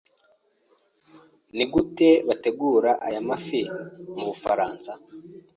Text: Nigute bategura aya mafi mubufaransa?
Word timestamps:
Nigute 1.55 2.09
bategura 2.27 2.91
aya 3.07 3.21
mafi 3.29 3.59
mubufaransa? 4.17 4.91